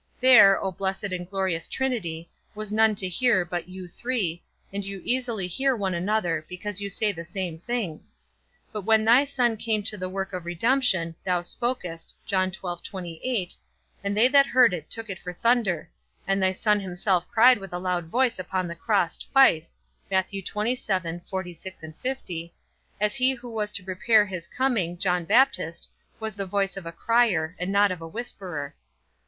[0.19, 4.41] There, O blessed and glorious Trinity, was none to hear but you three,
[4.73, 8.15] and you easily hear one another, because you say the same things.
[8.73, 12.57] But when thy Son came to the work of redemption, thou spokest, and
[14.17, 15.91] they that heard it took it for thunder;
[16.25, 19.77] and thy Son himself cried with a loud voice upon the cross twice,
[20.09, 20.49] as he who
[23.51, 27.91] was to prepare his coming, John Baptist, was the voice of a crier, and not
[27.91, 28.73] of a whisperer.